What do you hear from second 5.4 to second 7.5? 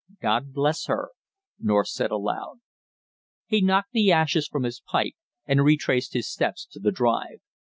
and retraced his steps to the drive.